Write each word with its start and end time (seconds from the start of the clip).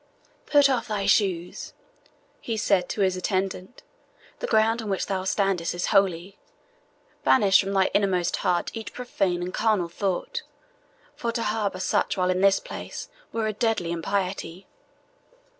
"Put 0.47 0.67
off 0.67 0.87
thy 0.87 1.05
shoes," 1.05 1.73
he 2.39 2.57
said 2.57 2.89
to 2.89 3.01
his 3.01 3.15
attendant; 3.15 3.83
"the 4.39 4.47
ground 4.47 4.81
on 4.81 4.89
which 4.89 5.05
thou 5.05 5.25
standest 5.25 5.75
is 5.75 5.85
holy. 5.93 6.39
Banish 7.23 7.61
from 7.61 7.71
thy 7.73 7.91
innermost 7.93 8.37
heart 8.37 8.71
each 8.73 8.93
profane 8.93 9.43
and 9.43 9.53
carnal 9.53 9.89
thought, 9.89 10.41
for 11.15 11.31
to 11.33 11.43
harbour 11.43 11.79
such 11.79 12.17
while 12.17 12.31
in 12.31 12.41
this 12.41 12.59
place 12.59 13.09
were 13.31 13.45
a 13.45 13.53
deadly 13.53 13.91
impiety." 13.91 14.65